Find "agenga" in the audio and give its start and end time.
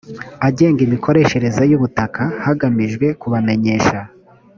0.47-0.79